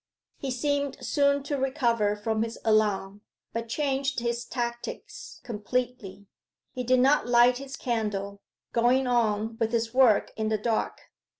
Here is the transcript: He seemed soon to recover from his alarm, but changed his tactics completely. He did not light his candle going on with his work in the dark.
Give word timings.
He 0.39 0.49
seemed 0.49 0.97
soon 1.05 1.43
to 1.43 1.59
recover 1.59 2.15
from 2.15 2.41
his 2.41 2.57
alarm, 2.65 3.21
but 3.53 3.69
changed 3.69 4.19
his 4.19 4.45
tactics 4.45 5.39
completely. 5.43 6.25
He 6.73 6.83
did 6.83 6.99
not 6.99 7.27
light 7.27 7.59
his 7.59 7.75
candle 7.75 8.41
going 8.73 9.05
on 9.05 9.57
with 9.59 9.71
his 9.71 9.93
work 9.93 10.31
in 10.35 10.49
the 10.49 10.57
dark. 10.57 11.01